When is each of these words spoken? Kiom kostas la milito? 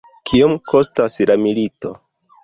Kiom 0.29 0.53
kostas 0.71 1.17
la 1.31 1.35
milito? 1.43 1.93